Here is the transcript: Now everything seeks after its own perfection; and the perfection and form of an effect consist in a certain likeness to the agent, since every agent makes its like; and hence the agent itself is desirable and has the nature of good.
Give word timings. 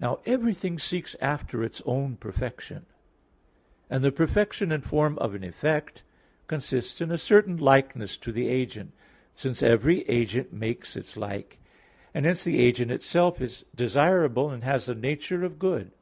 Now 0.00 0.18
everything 0.26 0.76
seeks 0.76 1.14
after 1.20 1.62
its 1.62 1.80
own 1.86 2.16
perfection; 2.16 2.84
and 3.88 4.02
the 4.02 4.10
perfection 4.10 4.72
and 4.72 4.84
form 4.84 5.16
of 5.20 5.36
an 5.36 5.44
effect 5.44 6.02
consist 6.48 7.00
in 7.00 7.12
a 7.12 7.16
certain 7.16 7.58
likeness 7.58 8.16
to 8.16 8.32
the 8.32 8.48
agent, 8.48 8.92
since 9.34 9.62
every 9.62 10.00
agent 10.08 10.52
makes 10.52 10.96
its 10.96 11.16
like; 11.16 11.60
and 12.12 12.26
hence 12.26 12.42
the 12.42 12.58
agent 12.58 12.90
itself 12.90 13.40
is 13.40 13.64
desirable 13.72 14.50
and 14.50 14.64
has 14.64 14.86
the 14.86 14.96
nature 14.96 15.44
of 15.44 15.60
good. 15.60 15.92